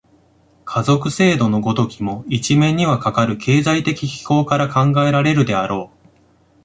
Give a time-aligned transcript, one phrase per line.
[0.65, 6.09] 家族制度の如きも、一面にはかかる経済的機構から考えられるであろう。